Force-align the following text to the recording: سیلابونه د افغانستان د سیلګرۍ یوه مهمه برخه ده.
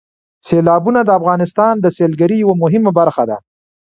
سیلابونه 0.47 0.99
د 1.03 1.09
افغانستان 1.19 1.73
د 1.79 1.85
سیلګرۍ 1.97 2.37
یوه 2.43 2.55
مهمه 2.63 2.91
برخه 2.99 3.23
ده. 3.29 3.37